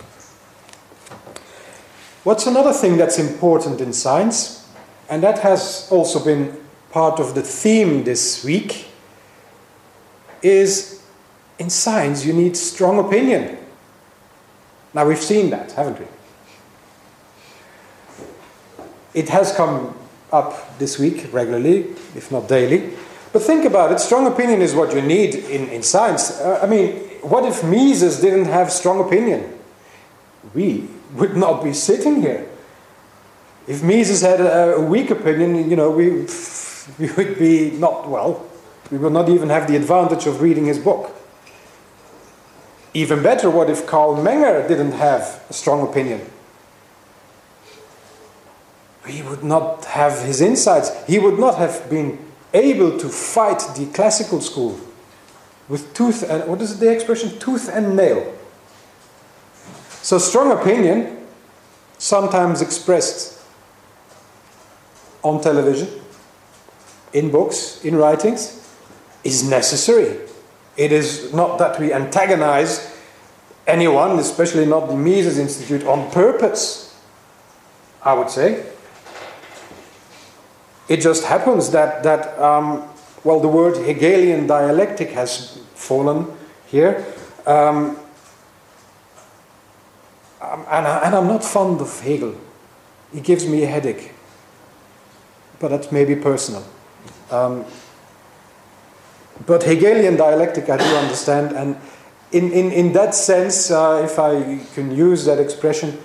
What's 2.22 2.46
another 2.46 2.72
thing 2.72 2.96
that's 2.96 3.18
important 3.18 3.80
in 3.80 3.92
science, 3.92 4.68
and 5.08 5.22
that 5.22 5.40
has 5.40 5.88
also 5.90 6.24
been 6.24 6.56
part 6.90 7.20
of 7.20 7.34
the 7.34 7.42
theme 7.42 8.04
this 8.04 8.44
week, 8.44 8.86
is 10.42 11.02
in 11.58 11.70
science 11.70 12.24
you 12.24 12.32
need 12.32 12.56
strong 12.56 12.98
opinion. 12.98 13.58
Now 14.94 15.06
we've 15.06 15.22
seen 15.22 15.50
that, 15.50 15.72
haven't 15.72 15.98
we? 15.98 16.06
It 19.14 19.28
has 19.30 19.52
come 19.52 19.96
up 20.32 20.78
this 20.78 20.98
week 20.98 21.28
regularly, 21.32 21.94
if 22.14 22.30
not 22.30 22.48
daily. 22.48 22.96
But 23.36 23.42
think 23.42 23.66
about 23.66 23.92
it 23.92 24.00
strong 24.00 24.26
opinion 24.26 24.62
is 24.62 24.74
what 24.74 24.94
you 24.94 25.02
need 25.02 25.34
in, 25.34 25.68
in 25.68 25.82
science. 25.82 26.40
Uh, 26.40 26.58
I 26.62 26.66
mean, 26.66 26.92
what 27.20 27.44
if 27.44 27.62
Mises 27.62 28.18
didn't 28.18 28.46
have 28.46 28.72
strong 28.72 28.98
opinion? 28.98 29.58
We 30.54 30.88
would 31.16 31.36
not 31.36 31.62
be 31.62 31.74
sitting 31.74 32.22
here. 32.22 32.48
If 33.68 33.82
Mises 33.82 34.22
had 34.22 34.40
a, 34.40 34.76
a 34.76 34.80
weak 34.80 35.10
opinion, 35.10 35.68
you 35.68 35.76
know, 35.76 35.90
we, 35.90 36.08
we 36.98 37.12
would 37.12 37.38
be 37.38 37.72
not, 37.72 38.08
well, 38.08 38.42
we 38.90 38.96
would 38.96 39.12
not 39.12 39.28
even 39.28 39.50
have 39.50 39.68
the 39.68 39.76
advantage 39.76 40.26
of 40.26 40.40
reading 40.40 40.64
his 40.64 40.78
book. 40.78 41.14
Even 42.94 43.22
better, 43.22 43.50
what 43.50 43.68
if 43.68 43.86
Carl 43.86 44.16
Menger 44.16 44.66
didn't 44.66 44.92
have 44.92 45.44
a 45.50 45.52
strong 45.52 45.86
opinion? 45.86 46.22
We 49.04 49.20
would 49.20 49.44
not 49.44 49.84
have 49.84 50.22
his 50.22 50.40
insights. 50.40 50.90
He 51.06 51.18
would 51.18 51.38
not 51.38 51.56
have 51.56 51.90
been 51.90 52.25
able 52.56 52.98
to 52.98 53.08
fight 53.08 53.60
the 53.76 53.86
classical 53.92 54.40
school 54.40 54.80
with 55.68 55.92
tooth 55.94 56.28
and 56.28 56.48
what 56.48 56.62
is 56.62 56.78
the 56.78 56.90
expression? 56.90 57.38
Tooth 57.38 57.68
and 57.68 57.94
nail. 57.96 58.32
So 60.02 60.18
strong 60.18 60.52
opinion, 60.52 61.26
sometimes 61.98 62.62
expressed 62.62 63.42
on 65.22 65.40
television, 65.40 65.88
in 67.12 67.30
books, 67.30 67.84
in 67.84 67.96
writings, 67.96 68.62
is 69.24 69.48
necessary. 69.48 70.20
It 70.76 70.92
is 70.92 71.32
not 71.32 71.58
that 71.58 71.80
we 71.80 71.92
antagonize 71.92 72.94
anyone, 73.66 74.18
especially 74.18 74.66
not 74.66 74.88
the 74.88 74.94
Mises 74.94 75.38
Institute, 75.38 75.84
on 75.84 76.10
purpose, 76.12 76.96
I 78.02 78.14
would 78.14 78.30
say. 78.30 78.64
It 80.88 81.00
just 81.00 81.24
happens 81.24 81.70
that, 81.70 82.02
that 82.04 82.38
um, 82.38 82.88
well, 83.24 83.40
the 83.40 83.48
word 83.48 83.76
Hegelian 83.76 84.46
dialectic 84.46 85.10
has 85.10 85.58
fallen 85.74 86.26
here. 86.66 87.04
Um, 87.46 87.96
um 90.40 90.64
and, 90.68 90.86
I, 90.86 91.16
am 91.16 91.26
not 91.26 91.42
fond 91.42 91.80
of 91.80 92.00
Hegel. 92.00 92.34
He 93.12 93.20
gives 93.20 93.46
me 93.46 93.64
a 93.64 93.66
headache. 93.66 94.12
But 95.58 95.68
that's 95.68 95.90
maybe 95.90 96.14
personal. 96.14 96.64
Um, 97.30 97.64
but 99.44 99.64
Hegelian 99.64 100.16
dialectic, 100.16 100.70
I 100.70 100.76
do 100.76 100.96
understand. 100.96 101.56
And 101.56 101.76
in, 102.32 102.52
in, 102.52 102.72
in 102.72 102.92
that 102.92 103.14
sense, 103.14 103.70
uh, 103.70 104.02
if 104.04 104.18
I 104.18 104.60
can 104.74 104.94
use 104.96 105.24
that 105.24 105.38
expression, 105.38 105.98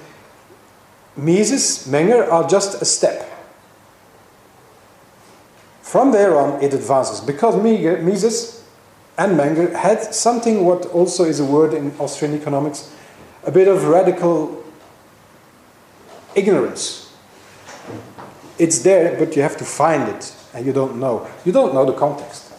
Mises, 1.16 1.88
Menger 1.88 2.30
are 2.32 2.48
just 2.48 2.82
a 2.82 2.86
step. 2.86 3.31
From 5.92 6.14
there 6.14 6.40
on, 6.40 6.64
it 6.64 6.74
advances. 6.74 7.20
Because 7.20 7.54
Mises 7.62 8.64
and 9.18 9.38
Menger 9.38 9.76
had 9.76 10.16
something 10.16 10.64
what 10.64 10.86
also 10.86 11.26
is 11.26 11.42
a 11.42 11.44
word 11.44 11.74
in 11.74 11.92
Austrian 12.00 12.34
economics, 12.34 12.96
a 13.44 13.52
bit 13.52 13.68
of 13.68 13.84
radical 13.84 14.64
ignorance. 16.34 17.14
It's 18.58 18.80
there, 18.84 19.20
but 19.20 19.36
you 19.36 19.42
have 19.42 19.58
to 19.58 19.66
find 19.66 20.08
it, 20.08 20.34
and 20.54 20.66
you 20.66 20.72
don't 20.72 20.96
know. 20.96 21.28
You 21.44 21.52
don't 21.52 21.74
know 21.74 21.84
the 21.84 21.98
context. 21.98 22.54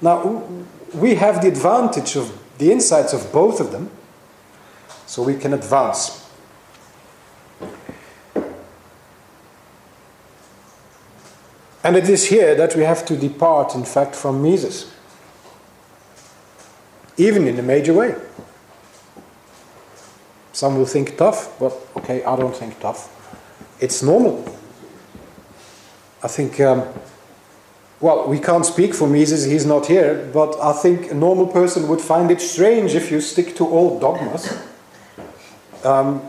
Now, 0.00 0.46
we 0.94 1.16
have 1.16 1.42
the 1.42 1.48
advantage 1.48 2.14
of 2.14 2.30
the 2.58 2.70
insights 2.70 3.12
of 3.12 3.32
both 3.32 3.58
of 3.58 3.72
them, 3.72 3.90
so 5.06 5.24
we 5.24 5.34
can 5.34 5.52
advance. 5.52 6.21
And 11.84 11.96
it 11.96 12.08
is 12.08 12.26
here 12.26 12.54
that 12.54 12.76
we 12.76 12.84
have 12.84 13.04
to 13.06 13.16
depart, 13.16 13.74
in 13.74 13.84
fact, 13.84 14.14
from 14.14 14.40
Mises, 14.40 14.92
even 17.16 17.48
in 17.48 17.58
a 17.58 17.62
major 17.62 17.92
way. 17.92 18.14
Some 20.52 20.78
will 20.78 20.86
think 20.86 21.16
tough, 21.16 21.58
but 21.58 21.72
okay, 21.96 22.22
I 22.22 22.36
don't 22.36 22.54
think 22.54 22.78
tough. 22.78 23.08
It's 23.80 24.02
normal. 24.02 24.44
I 26.22 26.28
think, 26.28 26.60
um, 26.60 26.86
well, 28.00 28.28
we 28.28 28.38
can't 28.38 28.64
speak 28.64 28.94
for 28.94 29.08
Mises, 29.08 29.44
he's 29.44 29.66
not 29.66 29.86
here, 29.86 30.30
but 30.32 30.56
I 30.60 30.72
think 30.72 31.10
a 31.10 31.14
normal 31.14 31.48
person 31.48 31.88
would 31.88 32.00
find 32.00 32.30
it 32.30 32.40
strange 32.40 32.94
if 32.94 33.10
you 33.10 33.20
stick 33.20 33.56
to 33.56 33.66
old 33.66 34.00
dogmas. 34.00 34.56
Um, 35.82 36.22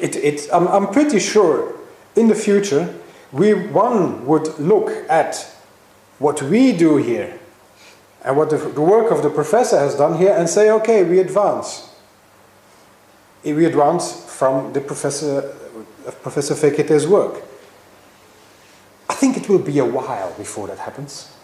it, 0.00 0.16
it, 0.16 0.48
I'm, 0.52 0.66
I'm 0.66 0.88
pretty 0.88 1.20
sure 1.20 1.76
in 2.16 2.26
the 2.26 2.34
future 2.34 2.92
we 3.32 3.54
one 3.54 4.26
would 4.26 4.58
look 4.58 4.90
at 5.08 5.36
what 6.18 6.42
we 6.42 6.76
do 6.76 6.96
here 6.96 7.38
and 8.24 8.36
what 8.36 8.50
the, 8.50 8.58
the, 8.58 8.80
work 8.80 9.10
of 9.10 9.22
the 9.22 9.30
professor 9.30 9.78
has 9.78 9.94
done 9.94 10.18
here 10.18 10.34
and 10.36 10.48
say, 10.48 10.70
okay, 10.70 11.02
we 11.04 11.18
advance. 11.18 11.88
We 13.42 13.64
advance 13.64 14.24
from 14.30 14.72
the 14.74 14.80
professor, 14.80 15.54
Professor 16.22 16.54
Fekete's 16.54 17.06
work. 17.06 17.42
I 19.08 19.14
think 19.14 19.36
it 19.36 19.48
will 19.48 19.58
be 19.58 19.78
a 19.78 19.84
while 19.84 20.34
before 20.34 20.66
that 20.66 20.78
happens, 20.78 21.34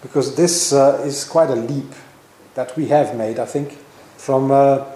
because 0.00 0.34
this 0.36 0.72
uh, 0.72 1.02
is 1.04 1.24
quite 1.24 1.50
a 1.50 1.56
leap 1.56 1.92
that 2.54 2.74
we 2.76 2.86
have 2.86 3.14
made, 3.16 3.38
I 3.38 3.44
think, 3.44 3.72
from 4.16 4.50
uh, 4.50 4.86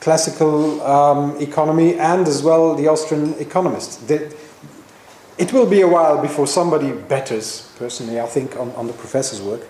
classical 0.00 0.82
um, 0.82 1.36
economy 1.40 1.98
and 1.98 2.28
as 2.28 2.42
well 2.42 2.74
the 2.74 2.88
Austrian 2.88 3.34
economists. 3.34 3.96
The, 3.96 4.34
it 5.42 5.52
will 5.52 5.66
be 5.66 5.80
a 5.80 5.88
while 5.88 6.22
before 6.22 6.46
somebody 6.46 6.92
betters, 6.92 7.68
personally, 7.76 8.20
I 8.20 8.26
think, 8.26 8.56
on, 8.56 8.70
on 8.76 8.86
the 8.86 8.92
professor's 8.92 9.42
work. 9.42 9.62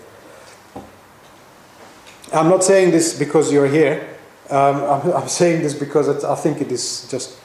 I'm 2.31 2.47
not 2.47 2.63
saying 2.63 2.91
this 2.91 3.17
because 3.17 3.51
you're 3.51 3.67
here. 3.67 4.07
Um, 4.51 4.83
I'm, 4.83 5.11
I'm, 5.13 5.27
saying 5.27 5.63
this 5.63 5.73
because 5.73 6.23
I 6.23 6.35
think 6.35 6.61
it 6.61 6.71
is 6.71 7.07
just 7.09 7.39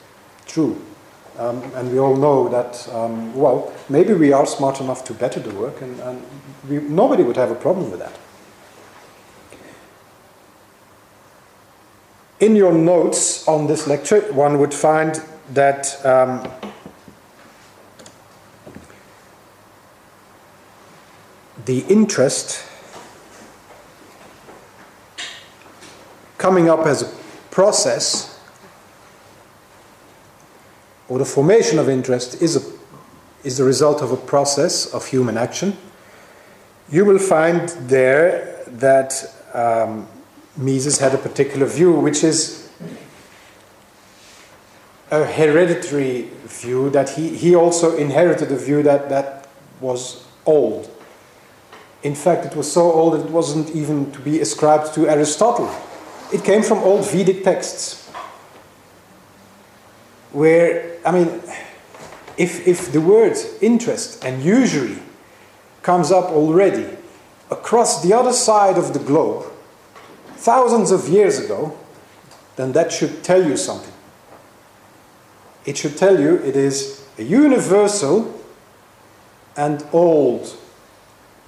true. 0.46 0.78
Um, 1.38 1.62
and 1.74 1.90
we 1.90 1.98
all 1.98 2.16
know 2.16 2.50
that, 2.50 2.86
um, 2.92 3.34
well, 3.34 3.72
maybe 3.88 4.12
we 4.12 4.30
are 4.34 4.44
smart 4.44 4.80
enough 4.82 5.04
to 5.04 5.14
better 5.14 5.40
the 5.40 5.54
work, 5.54 5.80
and, 5.80 5.98
and 6.00 6.22
we, 6.68 6.80
nobody 6.80 7.22
would 7.22 7.36
have 7.36 7.50
a 7.50 7.54
problem 7.54 7.90
with 7.90 8.00
that. 8.00 8.18
In 12.40 12.54
your 12.56 12.74
notes 12.74 13.48
on 13.48 13.68
this 13.68 13.86
lecture, 13.86 14.20
one 14.34 14.58
would 14.58 14.74
find 14.74 15.22
that 15.54 16.04
the 21.68 21.84
interest 21.90 22.64
coming 26.38 26.70
up 26.70 26.86
as 26.86 27.02
a 27.02 27.14
process 27.50 28.40
or 31.10 31.18
the 31.18 31.26
formation 31.26 31.78
of 31.78 31.86
interest 31.86 32.40
is, 32.40 32.56
a, 32.56 32.72
is 33.46 33.58
the 33.58 33.64
result 33.64 34.00
of 34.00 34.10
a 34.12 34.16
process 34.16 34.86
of 34.94 35.06
human 35.08 35.36
action, 35.36 35.76
you 36.90 37.04
will 37.04 37.18
find 37.18 37.68
there 37.86 38.64
that 38.68 39.30
um, 39.52 40.08
Mises 40.56 40.98
had 40.98 41.12
a 41.12 41.18
particular 41.18 41.66
view, 41.66 41.92
which 41.92 42.24
is 42.24 42.70
a 45.10 45.22
hereditary 45.22 46.30
view 46.46 46.88
that 46.88 47.10
he, 47.10 47.36
he 47.36 47.54
also 47.54 47.94
inherited 47.98 48.50
a 48.52 48.56
view 48.56 48.82
that, 48.82 49.10
that 49.10 49.48
was 49.82 50.24
old. 50.46 50.94
In 52.02 52.14
fact, 52.14 52.46
it 52.46 52.54
was 52.54 52.70
so 52.70 52.92
old 52.92 53.14
that 53.14 53.26
it 53.26 53.30
wasn't 53.30 53.70
even 53.70 54.12
to 54.12 54.20
be 54.20 54.40
ascribed 54.40 54.94
to 54.94 55.08
Aristotle. 55.08 55.70
It 56.32 56.44
came 56.44 56.62
from 56.62 56.78
old 56.78 57.08
Vedic 57.10 57.42
texts. 57.42 58.06
Where, 60.32 60.98
I 61.04 61.10
mean, 61.10 61.40
if, 62.36 62.66
if 62.68 62.92
the 62.92 63.00
word 63.00 63.36
interest 63.60 64.24
and 64.24 64.42
usury 64.42 64.98
comes 65.82 66.12
up 66.12 66.26
already 66.26 66.86
across 67.50 68.02
the 68.02 68.12
other 68.12 68.32
side 68.32 68.78
of 68.78 68.92
the 68.92 69.00
globe, 69.00 69.46
thousands 70.36 70.92
of 70.92 71.08
years 71.08 71.40
ago, 71.40 71.76
then 72.56 72.72
that 72.72 72.92
should 72.92 73.24
tell 73.24 73.42
you 73.42 73.56
something. 73.56 73.92
It 75.64 75.76
should 75.76 75.96
tell 75.96 76.20
you 76.20 76.36
it 76.36 76.56
is 76.56 77.04
a 77.18 77.22
universal 77.22 78.40
and 79.56 79.84
old 79.92 80.56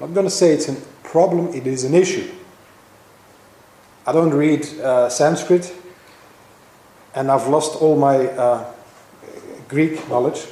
I'm 0.00 0.08
not 0.08 0.14
going 0.14 0.26
to 0.26 0.30
say 0.30 0.52
it's 0.52 0.66
a 0.66 0.76
problem, 1.02 1.52
it 1.52 1.66
is 1.66 1.84
an 1.84 1.94
issue. 1.94 2.26
I 4.06 4.12
don't 4.12 4.32
read 4.32 4.66
uh, 4.80 5.10
Sanskrit, 5.10 5.74
and 7.14 7.30
I've 7.30 7.48
lost 7.48 7.76
all 7.82 7.98
my 7.98 8.28
uh, 8.28 8.72
Greek 9.68 10.08
knowledge. 10.08 10.46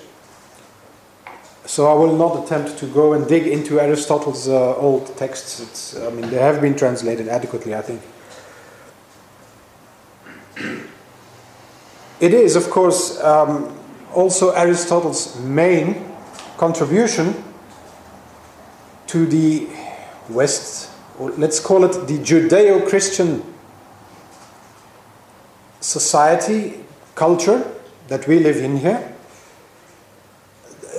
So 1.65 1.87
I 1.91 1.95
will 1.95 2.15
not 2.15 2.45
attempt 2.45 2.77
to 2.81 2.87
go 2.89 3.15
and 3.15 3.27
dig 3.27 3.47
into 3.47 3.81
Aristotle's 3.81 4.49
uh, 4.49 4.77
old 4.77 5.17
texts. 5.17 5.61
It's, 5.61 5.97
I 5.97 6.11
mean, 6.11 6.29
they 6.29 6.37
have 6.37 6.61
been 6.61 6.77
translated 6.77 7.27
adequately, 7.29 7.75
I 7.75 7.81
think. 7.81 8.03
It 12.21 12.35
is, 12.35 12.55
of 12.55 12.69
course, 12.69 13.19
um, 13.25 13.75
also 14.13 14.53
Aristotle's 14.53 15.41
main 15.41 16.05
contribution 16.59 17.45
to 19.09 19.27
the 19.27 19.67
West, 20.29 20.91
or 21.19 21.31
let's 21.33 21.61
call 21.61 21.85
it 21.85 22.07
the 22.07 22.19
Judeo 22.19 22.87
Christian 22.89 23.43
society, 25.81 26.85
culture 27.15 27.65
that 28.09 28.27
we 28.27 28.39
live 28.39 28.57
in 28.57 28.77
here. 28.79 29.15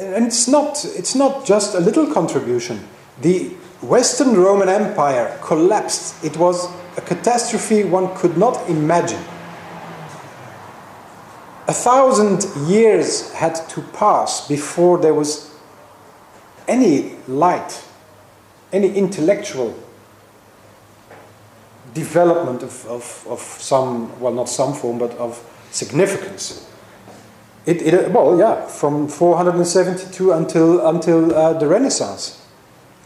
And 0.01 0.25
it's 0.25 0.47
not, 0.47 0.85
it's 0.85 1.15
not 1.15 1.45
just 1.45 1.75
a 1.75 1.79
little 1.79 2.11
contribution. 2.13 2.87
The 3.21 3.49
Western 3.81 4.35
Roman 4.35 4.69
Empire 4.69 5.37
collapsed. 5.41 6.23
It 6.23 6.37
was 6.37 6.67
a 6.97 7.01
catastrophe 7.01 7.83
one 7.83 8.15
could 8.15 8.37
not 8.37 8.69
imagine. 8.69 9.21
A 11.67 11.73
thousand 11.73 12.45
years 12.67 13.31
had 13.33 13.55
to 13.69 13.81
pass 13.81 14.47
before 14.47 14.97
there 14.97 15.13
was 15.13 15.53
any 16.67 17.15
light, 17.27 17.83
any 18.71 18.95
intellectual 18.95 19.77
development 21.93 22.63
of, 22.63 22.85
of, 22.87 23.27
of 23.29 23.39
some, 23.39 24.19
well, 24.19 24.33
not 24.33 24.49
some 24.49 24.73
form, 24.73 24.99
but 24.99 25.11
of 25.17 25.39
significance. 25.71 26.69
It, 27.65 27.81
it, 27.81 28.11
well, 28.11 28.37
yeah, 28.37 28.65
from 28.65 29.07
472 29.07 30.31
until, 30.31 30.87
until 30.87 31.33
uh, 31.33 31.53
the 31.53 31.67
Renaissance. 31.67 32.45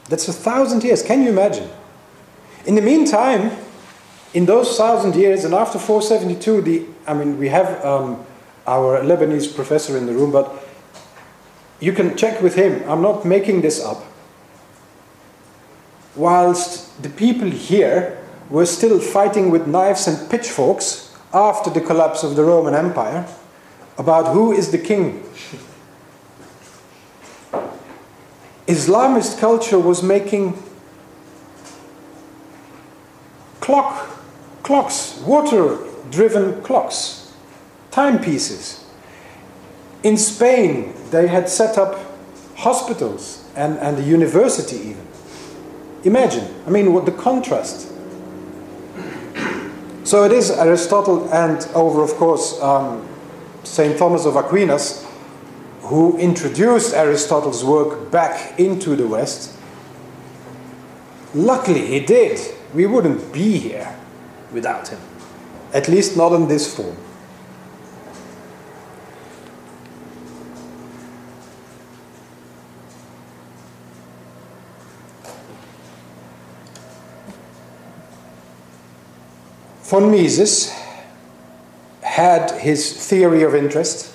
That's 0.10 0.28
a 0.28 0.34
thousand 0.34 0.84
years. 0.84 1.02
Can 1.02 1.24
you 1.24 1.30
imagine? 1.30 1.70
In 2.66 2.76
the 2.76 2.82
meantime, 2.82 3.52
in 4.34 4.46
those 4.46 4.78
thousand 4.78 5.16
years, 5.16 5.46
and 5.46 5.54
after 5.54 5.80
472, 5.80 6.62
the, 6.62 6.86
I 7.08 7.14
mean, 7.14 7.38
we 7.38 7.50
have 7.50 7.84
um, 7.86 8.26
our 8.68 9.02
Lebanese 9.02 9.54
professor 9.56 9.98
in 9.98 10.06
the 10.06 10.14
room, 10.14 10.32
but 10.32 10.68
you 11.80 11.92
can 11.92 12.16
check 12.18 12.42
with 12.42 12.56
him. 12.56 12.88
I'm 12.90 13.02
not 13.02 13.26
making 13.26 13.62
this 13.62 13.84
up. 13.84 14.04
Whilst 16.16 17.02
the 17.02 17.10
people 17.10 17.50
here 17.50 18.20
were 18.50 18.66
still 18.66 19.00
fighting 19.00 19.50
with 19.50 19.68
knives 19.68 20.08
and 20.08 20.30
pitchforks 20.30 21.16
after 21.34 21.70
the 21.70 21.82
collapse 21.82 22.24
of 22.24 22.36
the 22.36 22.44
Roman 22.44 22.76
Empire 22.76 23.28
about 23.98 24.34
who 24.34 24.52
is 24.52 24.72
the 24.72 24.78
king. 24.78 25.24
Islamist 28.68 29.40
culture 29.40 29.80
was 29.80 30.02
making 30.04 30.62
clock 33.60 34.10
clocks, 34.64 35.20
water 35.20 35.78
driven 36.10 36.62
clocks, 36.64 37.34
timepieces. 37.92 38.86
In 40.02 40.18
Spain, 40.18 40.94
they 41.12 41.28
had 41.28 41.50
set 41.50 41.78
up 41.78 42.00
hospitals 42.56 43.46
and, 43.56 43.78
and 43.80 44.00
a 44.00 44.04
university, 44.04 44.78
even. 44.78 45.08
Imagine, 46.04 46.54
I 46.68 46.70
mean, 46.70 46.94
what 46.94 47.06
the 47.06 47.12
contrast. 47.12 47.90
So 50.04 50.26
it 50.26 50.32
is 50.34 50.52
Aristotle 50.52 51.32
and 51.34 51.66
over, 51.74 52.04
of 52.04 52.12
course, 52.16 52.62
um, 52.62 53.08
St. 53.64 53.98
Thomas 53.98 54.26
of 54.26 54.36
Aquinas 54.36 55.06
who 55.84 56.18
introduced 56.18 56.94
Aristotle's 56.94 57.64
work 57.64 58.10
back 58.10 58.58
into 58.60 58.96
the 58.96 59.08
West. 59.08 59.58
Luckily, 61.34 61.86
he 61.88 62.00
did. 62.00 62.40
We 62.74 62.86
wouldn't 62.86 63.34
be 63.34 63.58
here 63.58 63.96
without 64.52 64.88
him, 64.88 65.00
at 65.74 65.88
least 65.88 66.16
not 66.16 66.32
in 66.34 66.48
this 66.48 66.74
form. 66.74 66.96
Von 79.94 80.10
Mises 80.10 80.74
had 82.02 82.50
his 82.50 83.08
theory 83.08 83.44
of 83.44 83.54
interest 83.54 84.12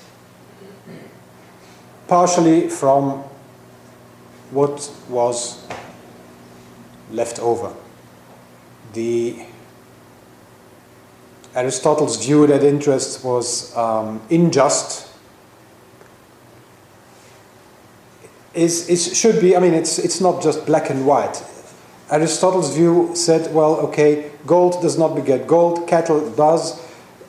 partially 2.05 2.67
from 2.67 3.23
what 4.51 4.91
was 5.07 5.65
left 7.13 7.39
over. 7.39 7.73
The 8.91 9.45
Aristotle's 11.55 12.25
view 12.25 12.45
that 12.47 12.61
interest 12.61 13.23
was 13.23 13.73
um, 13.77 14.21
unjust 14.29 15.07
is, 18.53 18.89
is 18.89 19.17
should 19.17 19.39
be. 19.39 19.55
I 19.55 19.61
mean, 19.61 19.75
it's 19.75 19.97
it's 19.97 20.19
not 20.19 20.43
just 20.43 20.65
black 20.65 20.89
and 20.89 21.07
white. 21.07 21.41
Aristotle's 22.11 22.75
view 22.75 23.11
said, 23.13 23.53
well, 23.53 23.75
okay, 23.87 24.31
gold 24.45 24.81
does 24.81 24.97
not 24.97 25.15
beget 25.15 25.47
gold, 25.47 25.87
cattle 25.87 26.29
does. 26.31 26.81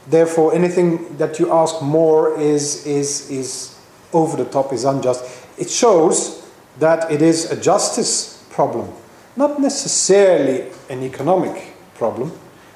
Therefore, 0.07 0.55
anything 0.55 1.17
that 1.19 1.39
you 1.39 1.53
ask 1.53 1.83
more 1.83 2.39
is 2.41 2.87
is 2.87 3.31
is 3.31 3.79
over 4.13 4.37
the 4.37 4.51
top, 4.51 4.73
is 4.73 4.85
unjust. 4.85 5.25
It 5.59 5.71
shows 5.71 6.49
that 6.79 7.11
it 7.13 7.23
is 7.23 7.51
a 7.51 7.61
justice 7.61 8.43
problem, 8.51 8.91
not 9.37 9.61
necessarily 9.61 10.71
an 10.89 11.03
economic 11.03 11.75
problem 11.95 12.33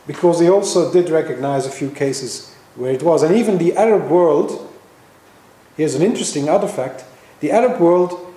because 0.07 0.41
he 0.41 0.49
also 0.49 0.93
did 0.93 1.09
recognize 1.09 1.67
a 1.67 1.71
few 1.71 1.91
cases 1.91 2.55
where 2.77 2.93
it 2.93 3.03
was. 3.03 3.23
And 3.23 3.35
even 3.35 3.59
the 3.59 3.77
Arab 3.77 4.11
world, 4.11 4.71
here's 5.77 5.95
an 5.95 6.03
interesting 6.03 6.49
other 6.49 6.69
fact 6.69 7.05
the 7.41 7.51
Arab 7.51 7.81
world 7.81 8.35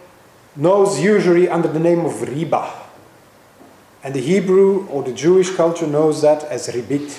knows 0.55 0.99
usury 0.99 1.47
under 1.47 1.67
the 1.67 1.79
name 1.79 2.05
of 2.05 2.13
riba. 2.13 2.86
And 4.07 4.15
the 4.15 4.21
Hebrew 4.21 4.87
or 4.87 5.03
the 5.03 5.11
Jewish 5.11 5.53
culture 5.53 5.85
knows 5.85 6.21
that 6.21 6.45
as 6.45 6.69
ribit. 6.69 7.13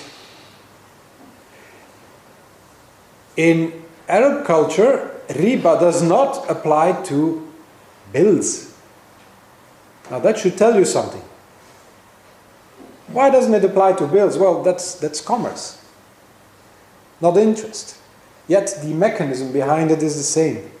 In 3.37 3.83
Arab 4.07 4.43
culture, 4.43 5.11
riba 5.27 5.79
does 5.79 6.01
not 6.01 6.49
apply 6.49 6.93
to 7.03 7.47
bills. 8.11 8.75
Now 10.09 10.17
that 10.17 10.39
should 10.39 10.57
tell 10.57 10.79
you 10.79 10.83
something. 10.83 11.21
Why 13.09 13.29
doesn't 13.29 13.53
it 13.53 13.63
apply 13.63 13.93
to 13.93 14.07
bills? 14.07 14.39
Well, 14.39 14.63
that's, 14.63 14.95
that's 14.95 15.21
commerce, 15.21 15.79
not 17.21 17.37
interest. 17.37 17.99
Yet 18.47 18.79
the 18.81 18.95
mechanism 18.95 19.53
behind 19.53 19.91
it 19.91 20.01
is 20.01 20.15
the 20.15 20.23
same. 20.23 20.71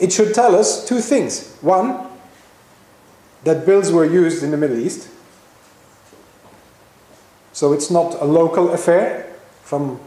It 0.00 0.12
should 0.12 0.34
tell 0.34 0.56
us 0.56 0.84
two 0.88 0.98
things. 0.98 1.56
One, 1.60 2.08
that 3.44 3.64
bills 3.64 3.92
were 3.92 4.04
used 4.04 4.42
in 4.42 4.50
the 4.50 4.56
Middle 4.56 4.80
East. 4.80 5.10
So 7.56 7.72
it's 7.72 7.90
not 7.90 8.20
a 8.20 8.26
local 8.26 8.74
affair 8.74 9.32
from 9.62 9.98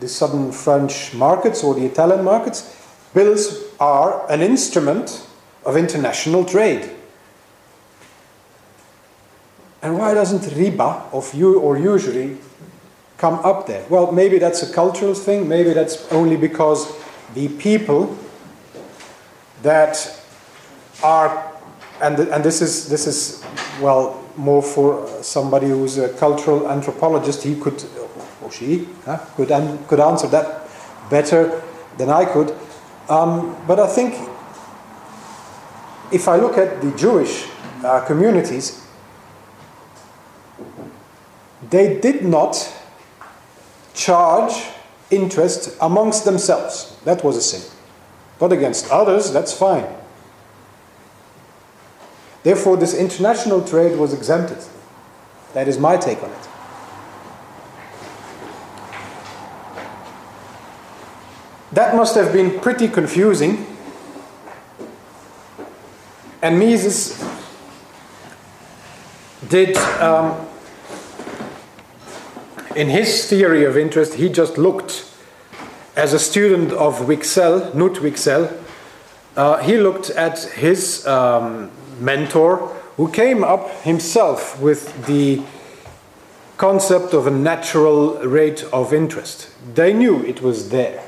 the 0.00 0.08
southern 0.08 0.50
French 0.50 1.14
markets 1.14 1.62
or 1.62 1.76
the 1.76 1.86
Italian 1.86 2.24
markets. 2.24 2.76
Bills 3.14 3.62
are 3.78 4.28
an 4.28 4.40
instrument 4.42 5.28
of 5.64 5.76
international 5.76 6.44
trade. 6.44 6.90
And 9.80 9.96
why 9.96 10.12
doesn't 10.12 10.42
riba 10.58 11.04
of 11.12 11.32
you 11.34 11.60
or 11.60 11.78
usury 11.78 12.36
come 13.16 13.34
up 13.44 13.68
there? 13.68 13.86
Well, 13.88 14.10
maybe 14.10 14.40
that's 14.40 14.64
a 14.64 14.72
cultural 14.72 15.14
thing. 15.14 15.46
Maybe 15.46 15.72
that's 15.72 16.10
only 16.10 16.36
because 16.36 16.92
the 17.34 17.46
people 17.46 18.18
that 19.62 20.20
are, 21.04 21.52
and, 22.02 22.18
and 22.18 22.42
this 22.42 22.60
is 22.60 22.88
this 22.88 23.06
is 23.06 23.44
well 23.80 24.19
more 24.36 24.62
for 24.62 25.06
somebody 25.22 25.68
who's 25.68 25.98
a 25.98 26.08
cultural 26.14 26.68
anthropologist. 26.70 27.42
He 27.42 27.54
could, 27.54 27.84
or 28.42 28.50
she, 28.50 28.88
could 29.36 29.50
an, 29.50 29.84
could 29.86 30.00
answer 30.00 30.26
that 30.28 30.68
better 31.10 31.62
than 31.98 32.08
I 32.08 32.24
could. 32.24 32.54
Um, 33.08 33.56
but 33.66 33.80
I 33.80 33.86
think 33.86 34.14
if 36.12 36.28
I 36.28 36.36
look 36.36 36.58
at 36.58 36.80
the 36.80 36.90
Jewish 36.96 37.48
uh, 37.84 38.04
communities, 38.06 38.84
they 41.68 42.00
did 42.00 42.24
not 42.24 42.72
charge 43.94 44.52
interest 45.10 45.76
amongst 45.80 46.24
themselves. 46.24 46.96
That 47.04 47.22
was 47.24 47.36
a 47.36 47.42
sin. 47.42 47.62
But 48.38 48.52
against 48.52 48.90
others, 48.90 49.32
that's 49.32 49.52
fine. 49.52 49.86
Therefore, 52.42 52.76
this 52.76 52.94
international 52.94 53.62
trade 53.64 53.98
was 53.98 54.14
exempted. 54.14 54.58
That 55.52 55.68
is 55.68 55.78
my 55.78 55.96
take 55.96 56.22
on 56.22 56.30
it. 56.30 56.48
That 61.72 61.94
must 61.94 62.14
have 62.14 62.32
been 62.32 62.58
pretty 62.60 62.88
confusing. 62.88 63.66
And 66.42 66.58
Mises 66.58 67.22
did, 69.48 69.76
um, 70.00 70.46
in 72.74 72.88
his 72.88 73.28
theory 73.28 73.64
of 73.64 73.76
interest, 73.76 74.14
he 74.14 74.28
just 74.28 74.56
looked 74.56 75.06
as 75.96 76.12
a 76.12 76.18
student 76.18 76.72
of 76.72 77.00
Wicksell, 77.00 77.72
Knut 77.72 77.96
Wicksell, 77.96 78.56
uh, 79.36 79.58
he 79.58 79.76
looked 79.76 80.10
at 80.10 80.42
his 80.42 81.06
um, 81.06 81.70
mentor 82.00 82.56
who 82.96 83.10
came 83.10 83.44
up 83.44 83.70
himself 83.82 84.60
with 84.60 85.06
the 85.06 85.42
concept 86.56 87.14
of 87.14 87.26
a 87.26 87.30
natural 87.30 88.18
rate 88.18 88.64
of 88.72 88.92
interest. 88.92 89.48
They 89.74 89.92
knew 89.92 90.22
it 90.24 90.42
was 90.42 90.68
there. 90.70 91.02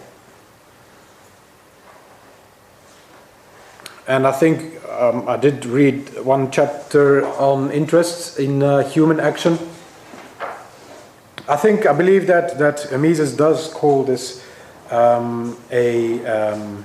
And 4.08 4.26
I 4.26 4.32
think 4.32 4.82
um, 4.88 5.28
I 5.28 5.36
did 5.36 5.64
read 5.64 6.24
one 6.24 6.50
chapter 6.50 7.26
on 7.26 7.70
interest 7.70 8.38
in 8.38 8.62
uh, 8.62 8.88
human 8.88 9.20
action. 9.20 9.58
I 11.48 11.56
think, 11.56 11.86
I 11.86 11.92
believe 11.92 12.26
that, 12.28 12.58
that 12.58 12.90
Mises 12.98 13.36
does 13.36 13.68
call 13.72 14.04
this 14.04 14.44
um, 14.90 15.56
a 15.70 16.24
um, 16.24 16.84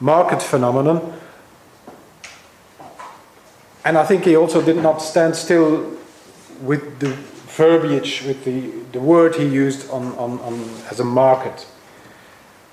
market 0.00 0.42
phenomenon. 0.42 1.12
And 3.84 3.98
I 3.98 4.04
think 4.04 4.24
he 4.24 4.34
also 4.34 4.62
did 4.62 4.76
not 4.76 5.02
stand 5.02 5.36
still 5.36 5.92
with 6.62 7.00
the 7.00 7.08
verbiage, 7.56 8.22
with 8.26 8.44
the, 8.44 8.70
the 8.92 9.00
word 9.00 9.36
he 9.36 9.46
used 9.46 9.90
on, 9.90 10.12
on, 10.16 10.40
on 10.40 10.54
as 10.90 11.00
a 11.00 11.04
market. 11.04 11.66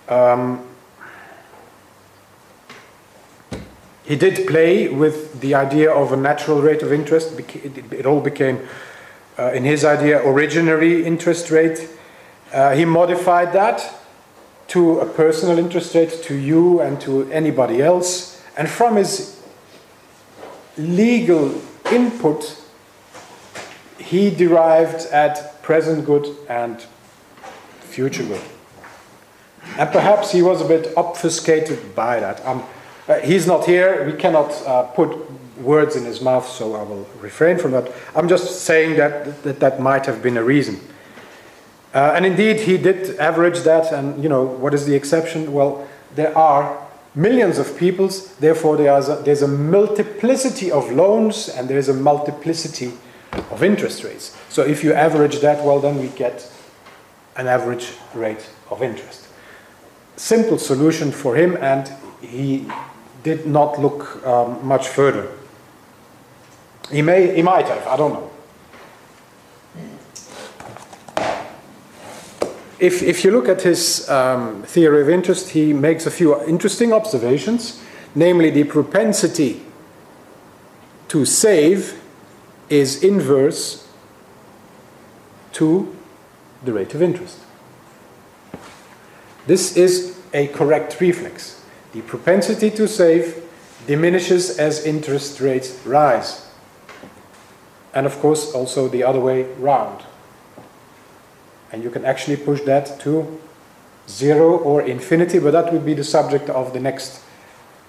Um, 0.08 0.66
he 4.06 4.16
did 4.16 4.48
play 4.48 4.88
with 4.88 5.42
the 5.42 5.54
idea 5.56 5.92
of 5.92 6.12
a 6.12 6.18
natural 6.18 6.62
rate 6.62 6.82
of 6.82 6.92
interest. 6.92 7.40
It 7.40 8.06
all 8.06 8.22
became, 8.22 8.68
uh, 9.38 9.52
in 9.52 9.64
his 9.64 9.86
idea, 9.86 10.20
originary 10.22 11.04
interest 11.06 11.52
rate. 11.52 11.90
Uh, 12.54 12.74
he 12.74 12.86
modified 12.86 13.54
that 13.54 13.94
to 14.70 15.00
a 15.00 15.06
personal 15.06 15.58
interest 15.60 15.94
rate 15.94 16.24
to 16.24 16.36
you 16.36 16.82
and 16.82 17.00
to 17.02 17.30
anybody 17.32 17.82
else. 17.82 18.42
And 18.58 18.70
from 18.70 18.96
his 18.96 19.41
legal 20.78 21.62
input, 21.92 22.58
he 23.98 24.30
derived 24.30 25.08
at 25.12 25.62
present 25.62 26.06
good 26.06 26.28
and 26.50 26.82
future 27.82 28.24
good. 28.24 28.42
And 29.78 29.92
perhaps 29.92 30.32
he 30.32 30.42
was 30.42 30.62
a 30.62 30.68
bit 30.68 30.96
obfuscated 30.98 31.96
by 31.96 32.20
that. 32.20 32.46
Um, 32.46 32.64
uh, 33.08 33.20
he's 33.20 33.48
not 33.48 33.66
here, 33.66 34.06
we 34.06 34.14
cannot 34.14 34.52
uh, 34.66 34.84
put 34.84 35.30
words 35.60 35.96
in 35.96 36.06
his 36.06 36.22
mouth, 36.22 36.48
so 36.48 36.76
I 36.76 36.84
will 36.84 37.08
refrain 37.20 37.58
from 37.58 37.72
that. 37.72 37.92
I'm 38.16 38.28
just 38.28 38.62
saying 38.62 38.98
that 38.98 39.44
that, 39.44 39.60
that 39.60 39.80
might 39.80 40.06
have 40.06 40.22
been 40.22 40.38
a 40.38 40.44
reason. 40.44 40.80
Uh, 41.94 42.14
and 42.16 42.26
indeed, 42.26 42.62
he 42.62 42.78
did 42.78 43.20
average 43.20 43.60
that, 43.60 43.92
and 43.92 44.24
you 44.24 44.30
know, 44.30 44.44
what 44.44 44.74
is 44.74 44.86
the 44.86 44.96
exception? 44.96 45.52
Well, 45.52 45.88
there 46.16 46.36
are 46.38 46.78
millions 47.16 47.58
of 47.58 47.78
peoples, 47.78 48.36
therefore, 48.36 48.78
there's 48.78 49.42
a, 49.42 49.48
multiplicity 49.48 50.72
of 50.72 50.92
loans 50.92 51.50
and 51.50 51.70
there's 51.70 51.90
a 51.90 51.94
multiplicity 51.94 52.94
of 53.52 53.64
interest 53.64 54.04
rates. 54.04 54.38
So 54.50 54.64
if 54.64 54.84
you 54.84 54.94
average 54.94 55.40
that, 55.40 55.64
well, 55.64 55.80
then 55.80 56.00
we 56.00 56.08
get 56.10 56.50
an 57.36 57.48
average 57.48 57.94
rate 58.14 58.50
of 58.70 58.82
interest. 58.82 59.28
Simple 60.16 60.58
solution 60.58 61.12
for 61.12 61.36
him, 61.36 61.58
and 61.58 61.92
he 62.22 62.68
did 63.24 63.46
not 63.46 63.80
look 63.80 64.26
um, 64.26 64.66
much 64.66 64.88
further. 64.88 65.32
He 66.92 67.02
may, 67.02 67.36
he 67.36 67.42
might 67.42 67.68
have, 67.68 67.88
I 67.88 67.96
don't 67.96 68.14
know. 68.14 68.31
If, 72.82 73.04
if 73.04 73.24
you 73.24 73.30
look 73.30 73.48
at 73.48 73.62
his 73.62 74.10
um, 74.10 74.64
theory 74.64 75.04
of 75.04 75.10
interest, 75.10 75.52
he 75.52 75.72
makes 75.72 76.08
a 76.08 76.12
few 76.12 76.44
interesting 76.46 76.92
observations, 76.92 77.80
namely 78.16 78.50
the 78.50 78.64
propensity 78.64 79.62
to 81.10 81.24
save 81.24 82.02
is 82.70 83.04
inverse 83.04 83.88
to 85.54 85.96
the 86.66 86.74
rate 86.74 86.96
of 86.96 87.04
interest. 87.04 87.38
This 89.46 89.78
is 89.78 90.20
a 90.34 90.48
correct 90.48 91.00
reflex. 91.00 91.64
The 91.94 92.02
propensity 92.02 92.72
to 92.72 92.88
save 92.88 93.44
diminishes 93.86 94.58
as 94.58 94.84
interest 94.88 95.40
rates 95.40 95.80
rise. 95.86 96.50
And 97.94 98.08
of 98.08 98.18
course, 98.22 98.54
also 98.54 98.88
the 98.88 99.04
other 99.04 99.20
way 99.20 99.44
round. 99.60 100.02
And 101.72 101.84
you 101.84 101.90
can 101.90 102.06
actually 102.06 102.38
push 102.38 102.62
that 102.62 103.00
to 103.02 103.40
zero 104.08 104.58
or 104.58 104.82
infinity, 104.82 105.40
but 105.40 105.52
that 105.52 105.72
would 105.72 105.86
be 105.86 105.94
the 105.94 106.04
subject 106.04 106.50
of 106.50 106.74
the 106.74 106.80
next, 106.80 107.22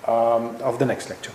um, 0.06 0.56
of 0.62 0.78
the 0.78 0.86
next 0.86 1.10
lecture. 1.10 1.32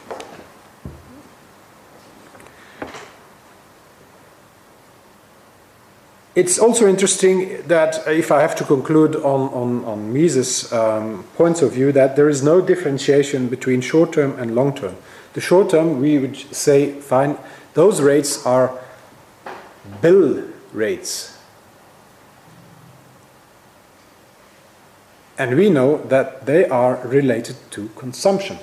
It's 6.35 6.59
also 6.59 6.87
interesting 6.87 7.63
that 7.63 8.07
if 8.07 8.31
I 8.31 8.41
have 8.41 8.55
to 8.57 8.63
conclude 8.63 9.15
on, 9.15 9.49
on, 9.53 9.83
on 9.85 10.13
Mises' 10.13 10.71
um, 10.71 11.23
points 11.35 11.63
of 11.63 11.73
view, 11.73 11.91
that 11.93 12.15
there 12.15 12.29
is 12.29 12.43
no 12.43 12.61
differentiation 12.61 13.47
between 13.47 13.81
short 13.81 14.13
term 14.13 14.37
and 14.37 14.53
long 14.53 14.75
term. 14.75 14.95
The 15.33 15.41
short 15.41 15.71
term, 15.71 15.99
we 15.99 16.19
would 16.19 16.37
say, 16.55 16.91
fine, 17.01 17.39
those 17.73 18.01
rates 18.01 18.45
are 18.45 18.77
bill 19.99 20.43
rates. 20.73 21.36
And 25.37 25.55
we 25.55 25.69
know 25.69 25.97
that 26.07 26.45
they 26.45 26.65
are 26.65 26.97
related 27.05 27.55
to 27.71 27.89
consumption. 27.89 28.57